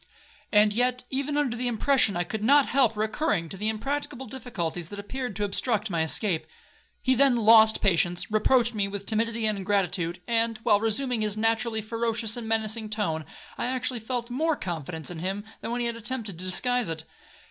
And 0.51 0.73
yet, 0.73 1.03
even 1.11 1.37
under 1.37 1.55
the 1.55 1.67
impression, 1.67 2.17
I 2.17 2.23
could 2.23 2.43
not 2.43 2.65
help 2.65 2.97
recurring 2.97 3.49
to 3.49 3.55
the 3.55 3.69
impracticable 3.69 4.25
difficulties 4.25 4.89
that 4.89 4.97
appeared 4.97 5.35
to 5.35 5.43
obstruct 5.43 5.91
my 5.91 6.01
escape. 6.01 6.47
He 7.03 7.13
then 7.13 7.35
lost 7.35 7.81
patience,—reproached 7.83 8.73
me 8.73 8.87
with 8.87 9.05
timidity 9.05 9.45
and 9.45 9.59
ingratitude; 9.59 10.19
and, 10.27 10.57
while 10.63 10.79
resuming 10.79 11.21
his 11.21 11.37
naturally 11.37 11.81
ferocious 11.83 12.35
and 12.35 12.47
menacing 12.47 12.89
tone, 12.89 13.25
I 13.59 13.67
actually 13.67 13.99
felt 13.99 14.31
more 14.31 14.55
confidence 14.55 15.11
in 15.11 15.19
him 15.19 15.43
than 15.61 15.69
when 15.69 15.81
he 15.81 15.85
had 15.85 15.95
attempted 15.95 16.39
to 16.39 16.45
disguise 16.45 16.89
it. 16.89 17.03